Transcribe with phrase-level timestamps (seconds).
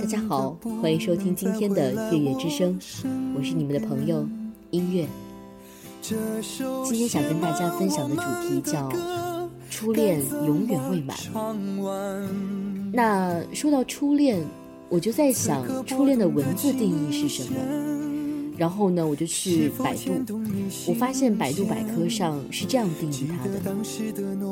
[0.00, 2.78] 大家好，欢迎收听今天的月月之声，
[3.36, 4.28] 我是你们的朋友
[4.70, 5.06] 音乐。
[6.00, 8.90] 今天想跟大家分享的主题叫
[9.68, 11.16] “初恋永远未满”。
[12.92, 14.40] 那说到初恋，
[14.88, 17.58] 我就在想，初恋的文字定义是什么？
[18.56, 20.40] 然后呢，我就去百度，
[20.86, 23.60] 我发现百度百科上是这样定义它的：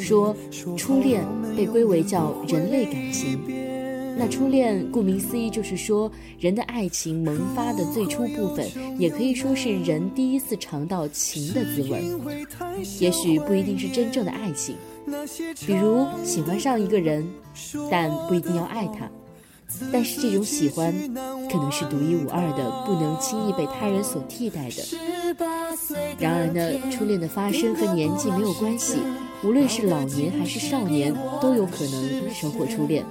[0.00, 0.34] 说
[0.76, 1.24] 初恋
[1.56, 3.38] 被归为叫人类感情。
[4.18, 12.04] 那初恋顾名思义就是说人的爱情萌发的最初部分，也可以说是人第一次尝到情的滋味。
[12.98, 14.74] 也许不一定是真正的爱情，
[15.64, 17.24] 比如喜欢上一个人，
[17.90, 19.08] 但不一定要爱他。
[19.92, 20.92] 但是这种喜欢，
[21.50, 24.82] 可能是独一无二的，不能轻易被他人所替代的。
[26.18, 28.96] 然而呢，初恋的发生和年纪没有关系，
[29.44, 33.04] 无论是老年还是少年，都有可能收获初恋。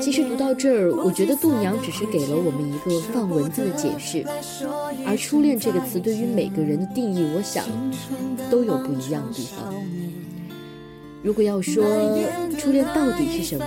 [0.00, 4.24] 其实读到这儿，我觉得度娘只是给了我们一个放文字的解释，
[5.06, 7.64] 而初恋这个词对于每个人的定义，我想
[8.50, 9.72] 都有不一样的地方。
[11.22, 11.84] 如果要说
[12.58, 13.64] 初恋到底是什么，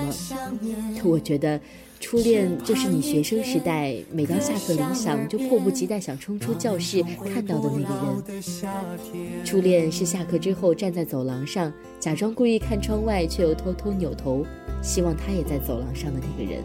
[1.03, 1.59] 我觉得
[1.99, 9.43] 初恋就是你学生时代每当下课铃响就迫不及待想冲出教室看到的那个人。
[9.43, 14.45] 初恋是下课之后站在走廊上，假装故意看窗外，却又偷偷扭头，
[14.83, 16.63] 希望他也在走廊上的那个人。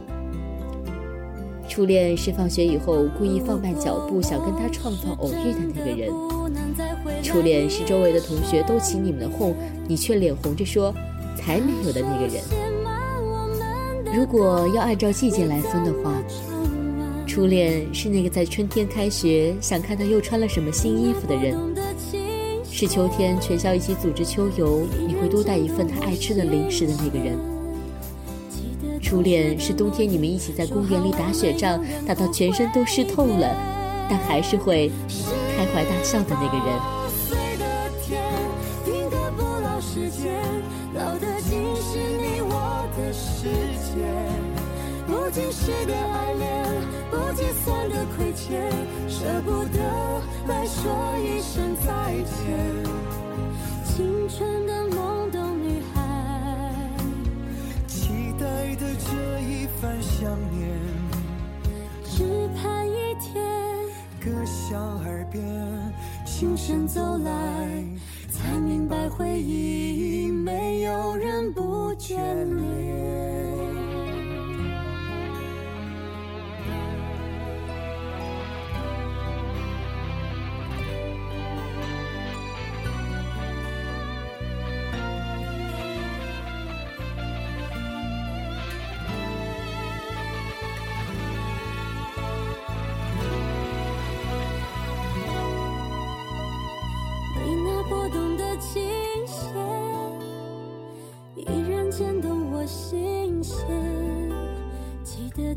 [1.68, 6.10] 初恋是放学以后故意放慢脚步，想跟他创造偶遇的那个人。
[7.22, 9.54] 初恋是周围的同学都起你们的哄，
[9.88, 10.92] 你却脸红着说
[11.36, 12.59] 才没有的那个人。
[14.12, 16.12] 如果要按照季节来分的话，
[17.26, 21.56] 初恋是那个在春天开学想看他又穿了什么新衣服的人；
[22.68, 27.38] 是秋天全校一起组织秋游，你会多带一份他爱吃的零食的那个人。
[29.00, 33.56] 初恋是冬天你们一起在公园里打雪仗，打到全身都湿透了，
[34.08, 34.90] 但还是会
[35.56, 36.66] 开怀大笑的那个人。
[40.94, 42.54] 老的竟是你我
[43.00, 44.04] 的世界
[45.06, 46.64] 不经事的爱恋，
[47.10, 48.70] 不计算的亏欠，
[49.08, 52.34] 舍不得来说一声再见。
[53.84, 55.98] 青春的懵懂女孩，
[57.88, 60.68] 期待的这一番想念，
[62.04, 63.42] 只盼一天，
[64.20, 65.42] 歌向耳边，
[66.24, 67.84] 轻声走来，
[68.40, 72.16] 才明白回忆没有人不眷
[72.56, 73.29] 恋。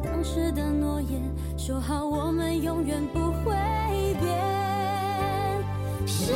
[0.04, 1.22] 当时的诺言
[1.58, 3.54] 说好我们永远不会
[4.20, 4.32] 变。
[6.06, 6.34] 十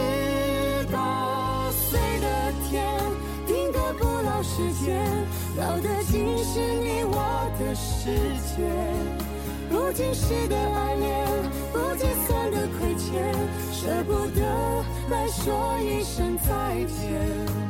[0.92, 2.98] 八岁的天，
[3.46, 5.06] 定格不老时间，
[5.58, 8.16] 老的竟是你我的世
[8.56, 8.64] 界。
[9.70, 11.28] 不经事的爱恋，
[11.74, 13.34] 不计算的亏欠，
[13.74, 14.42] 舍不得
[15.10, 17.67] 来说一声再见。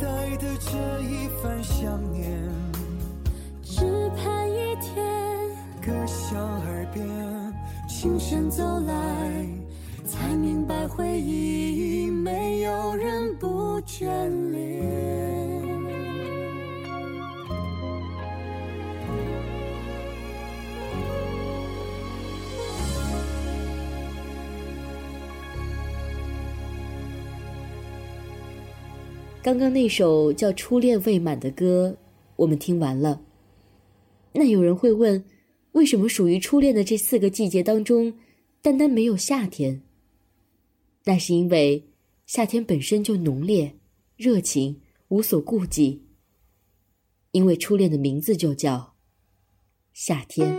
[0.00, 2.26] 带的这一番想念。
[7.88, 8.94] 轻声走来，
[10.04, 14.06] 才明白回忆没有人不眷
[14.50, 14.65] 恋。
[29.46, 31.96] 刚刚那首叫《初恋未满》的歌，
[32.34, 33.22] 我们听完了。
[34.32, 35.24] 那有人会问？
[35.70, 38.12] 为什么属于初恋的这四个季节当中，
[38.60, 39.82] 单单没有夏天？
[41.04, 41.84] 那是因为，
[42.26, 43.76] 夏天本身就浓烈、
[44.16, 46.02] 热情、无所顾忌，
[47.30, 48.96] 因为初恋的名字就叫
[49.92, 50.56] 夏天。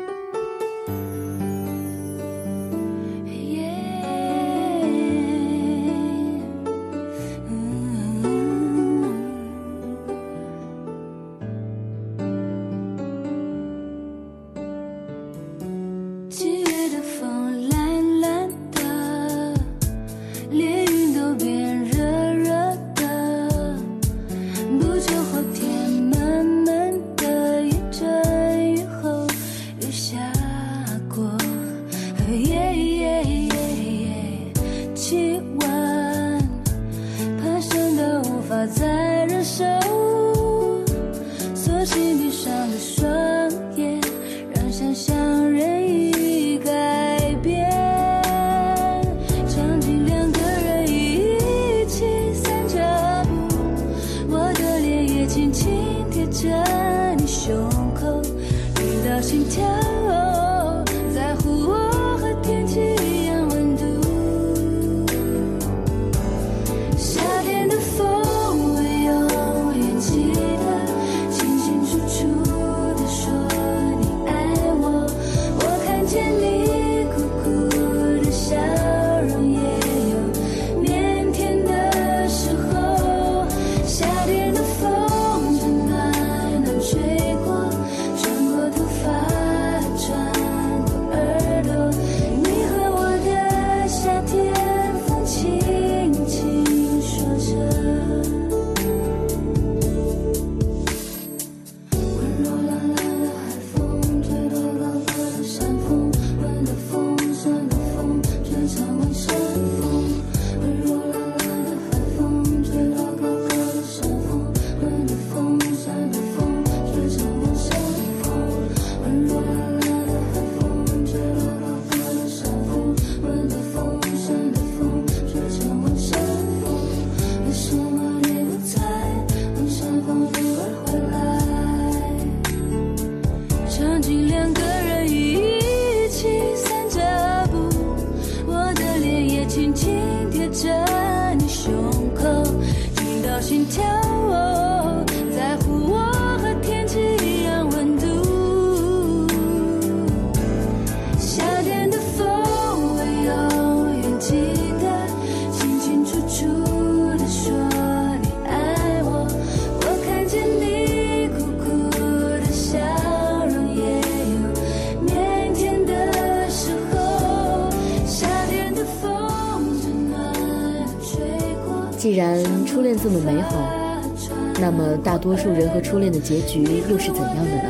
[175.27, 177.69] 多数人和初恋的结局又是怎样的呢？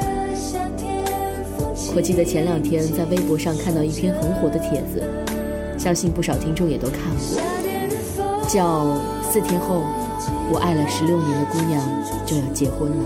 [1.95, 5.01] 我记得前两天在微博上看到一篇很火的帖子，
[5.75, 7.41] 相信不少听众也都看过，
[8.47, 8.95] 叫
[9.33, 9.81] “四天后，
[10.53, 11.81] 我爱了十六年的姑娘
[12.27, 12.97] 就要结婚了”。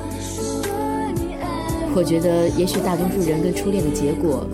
[1.96, 4.46] 我觉得，也许大多数人跟初恋的结果，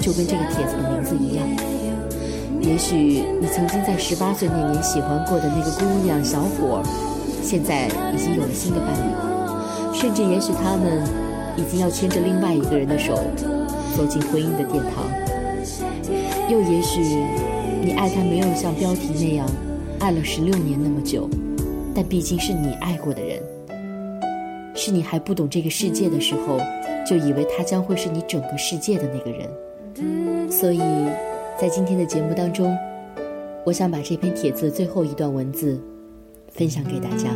[0.00, 1.46] 就跟这个帖子的名字一样。
[2.60, 6.82] 也许你曾经在十八岁那年喜欢过的那个姑娘小伙，
[7.54, 11.04] 现在已经有了新的伴侣，甚至也许他们
[11.56, 13.14] 已经要牵着另外一个人的手
[13.96, 15.06] 走进婚姻的殿堂。
[16.50, 17.00] 又也许
[17.80, 19.48] 你爱他没有像标题那样
[20.00, 21.30] 爱了十六年那么久，
[21.94, 23.40] 但毕竟是你爱过的人，
[24.74, 26.58] 是你还不懂这个世界的时候
[27.06, 30.80] 就以为他将会是你整个世界的那个人，所以。
[31.56, 32.76] 在今天的节目当中，
[33.64, 35.80] 我想把这篇帖子最后一段文字
[36.54, 37.28] 分享给大家。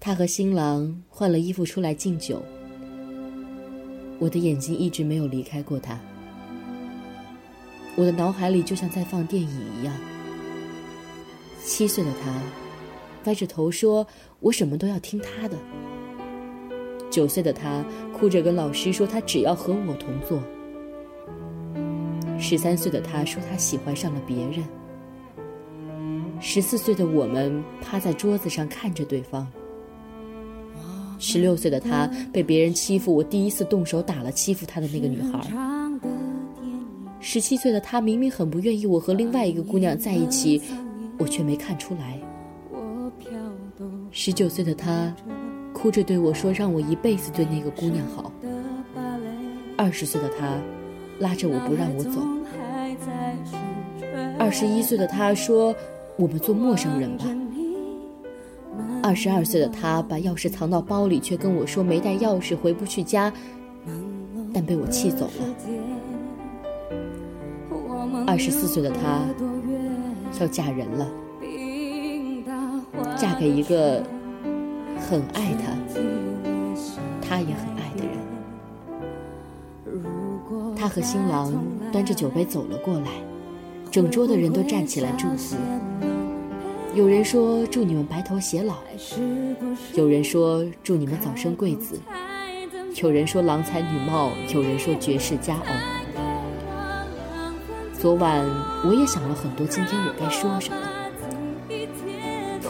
[0.00, 2.42] 他和新郎换了衣服出来敬酒，
[4.18, 6.00] 我的眼睛一直没有离开过他，
[7.96, 9.94] 我的脑海里就像在放电影一样。
[11.64, 12.42] 七岁的他
[13.24, 14.06] 歪着头说
[14.40, 15.56] ：“我什么都要听他的。”
[17.10, 20.42] 九岁的他哭着跟老师说：“他只要和我同坐。”
[22.42, 24.64] 十三岁的他说：“他喜欢上了别人。”
[26.40, 29.46] 十四岁的我们趴在桌子上看着对方。
[31.20, 35.40] 十六岁的他被别人欺负，我第一次动手打了欺负他的那个女孩。
[37.20, 40.60] 十七岁的他明明很不愿意我和另外一个姑娘在一起，
[41.18, 42.20] 我却没看出来。
[44.10, 45.14] 十九岁的他。
[45.72, 48.30] 哭着对我说：“让我一辈子对那个姑娘好。”
[49.76, 50.60] 二十岁的他，
[51.22, 52.20] 拉着我不让我走。
[54.38, 55.74] 二十一岁的他说
[56.18, 57.24] ：“我们做陌生人吧。”
[59.02, 63.32] 二十二岁的他把钥匙藏到包里，却跟我说没带钥匙回不去家，
[64.52, 65.32] 但被我气走了。
[68.26, 69.22] 二十四岁的他
[70.40, 71.08] 要嫁人了，
[73.16, 74.02] 嫁给一个
[74.98, 75.72] 很爱他，
[77.20, 77.81] 他也很爱
[80.82, 81.54] 他和新郎
[81.92, 83.06] 端着酒杯走了过来，
[83.88, 85.54] 整桌的人都站起来祝福。
[86.92, 88.78] 有人说祝你们白头偕老，
[89.94, 92.00] 有人说祝你们早生贵子，
[92.96, 95.66] 有人说郎才女貌，有人说绝世佳偶。
[97.96, 98.44] 昨晚
[98.84, 100.76] 我也想了很多，今天我该说什么？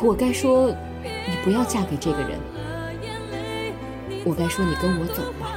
[0.03, 2.39] 我该说你不要嫁给这个人，
[4.27, 5.57] 我该说你跟我走吧，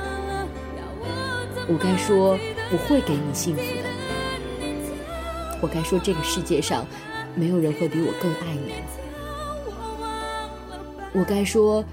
[1.67, 2.37] 我该说
[2.71, 3.89] 我会给你幸福的，
[5.61, 6.85] 我该说这个世界上。
[7.37, 8.71] 没有人会比我更爱你。
[11.11, 11.83] 我该说，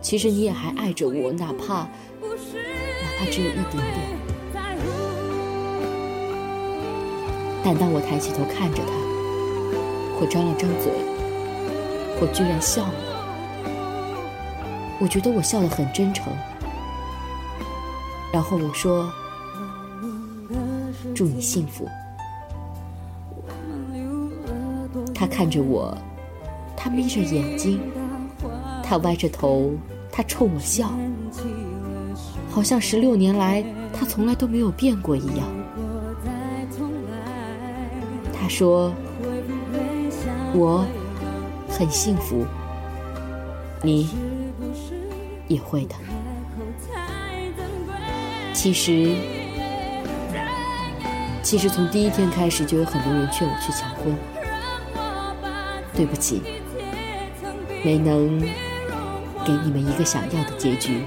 [0.00, 1.88] 其实你也还爱着我，哪怕哪
[3.16, 3.84] 怕只有一点点。
[7.62, 8.92] 但当我抬起头看着他，
[10.20, 10.90] 我张了张嘴，
[12.20, 12.94] 我居然笑了。
[14.98, 16.26] 我觉得我笑得很真诚。
[18.32, 19.12] 然后我说
[21.14, 21.88] ：“祝你幸福。”
[25.14, 25.96] 他看着我，
[26.76, 27.80] 他眯着眼睛，
[28.82, 29.72] 他歪着头，
[30.10, 30.92] 他冲我笑，
[32.50, 35.46] 好像十六年来他从来都没有变过一样。
[38.32, 38.92] 他说
[40.54, 40.84] ：“我
[41.68, 42.44] 很幸福，
[43.82, 44.10] 你
[45.46, 45.94] 也会的。”
[48.52, 49.14] 其实，
[51.42, 54.14] 其实从第一天开始就有很多人劝我去抢婚。
[55.94, 56.40] 对不起，
[57.84, 58.40] 没能
[59.44, 61.02] 给你们一个想要的结局。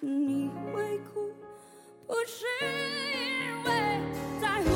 [0.00, 1.20] 你会哭
[2.06, 3.70] 不是因为
[4.40, 4.70] 在乎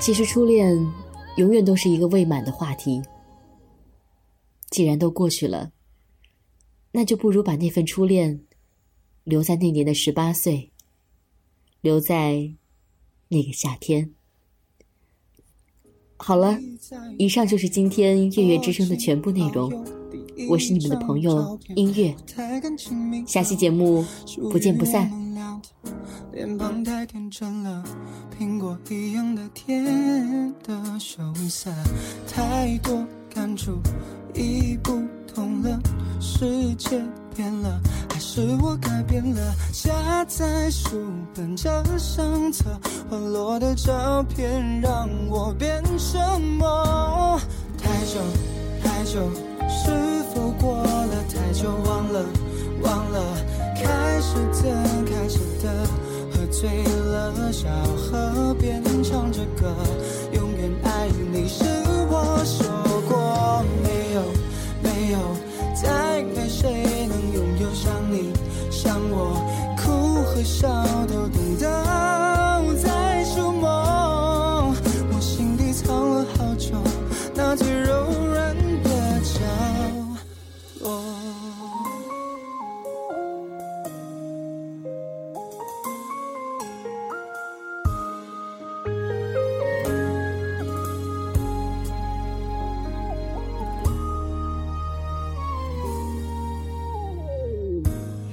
[0.00, 0.76] 其实初恋
[1.36, 3.00] 永远都是一个未满的话题。
[4.68, 5.70] 既然都过去了，
[6.90, 8.44] 那就不如把那份初恋
[9.22, 10.72] 留在那年的十八岁，
[11.80, 12.54] 留在
[13.28, 14.12] 那个夏天。
[16.26, 16.58] 好了，
[17.18, 19.72] 以上就是今天月月之声的全部内容。
[20.48, 22.12] 我是你们的朋友音乐，
[23.24, 24.04] 下期节目
[24.50, 25.08] 不见不散。
[26.32, 27.84] 脸庞太天真了，
[28.36, 31.70] 苹果一样的甜的羞涩，
[32.26, 33.78] 太多感触
[34.34, 35.00] 已不
[35.32, 35.80] 同了，
[36.20, 37.00] 世界
[37.36, 39.54] 变了，还是我改变了？
[39.70, 40.96] 夹在书
[41.34, 42.64] 本这相册，
[43.10, 47.38] 滑落的照片让我变什么？
[47.76, 48.20] 太久
[48.82, 49.20] 太久，
[49.68, 51.68] 是否过了太久？
[51.84, 52.24] 忘了
[52.82, 53.20] 忘了，
[53.74, 54.72] 开始的
[55.04, 55.86] 开始的。
[56.32, 59.74] 喝醉了，小河边唱着歌，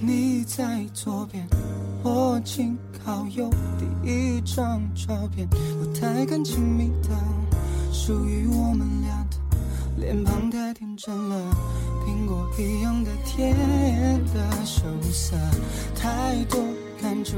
[0.05, 1.47] 你在左边，
[2.03, 3.49] 我紧靠右。
[3.79, 7.09] 第一张照片，不太敢亲密的，
[7.91, 9.37] 属于我们俩的，
[9.97, 11.52] 脸庞太天真了，
[12.57, 13.55] 一样的甜
[14.33, 15.36] 的羞涩，
[15.95, 16.60] 太多
[17.01, 17.38] 感触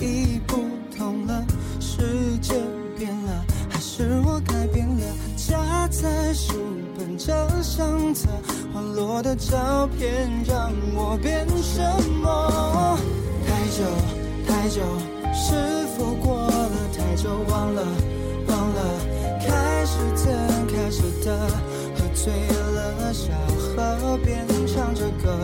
[0.00, 0.56] 已不
[0.96, 1.44] 同了，
[1.78, 2.54] 世界
[2.98, 5.04] 变了，还是我改变了？
[5.36, 6.54] 夹在书
[6.98, 8.28] 本这相册，
[8.74, 11.80] 滑落的照片让我变什
[12.20, 12.98] 么？
[13.46, 13.84] 太久
[14.48, 14.80] 太久，
[15.32, 17.30] 是否过了太久？
[17.48, 17.82] 忘了
[18.48, 18.80] 忘了，
[19.40, 20.32] 开始怎
[20.66, 21.48] 开始的，
[22.14, 22.32] 醉
[22.74, 25.36] 了，小河边唱着歌，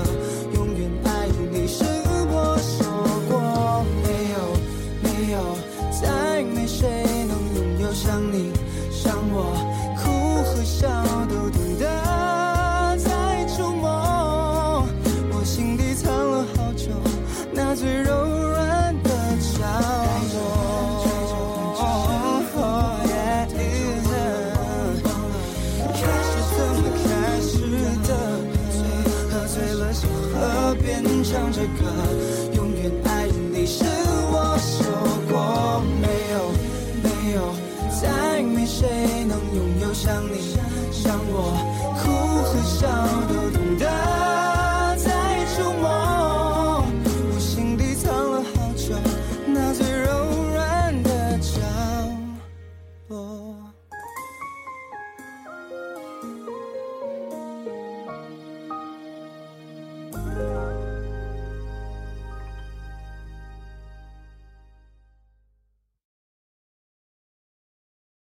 [39.56, 40.54] 拥有像你
[40.92, 41.56] 像我
[41.96, 42.86] 哭和笑
[43.26, 43.65] 都懂。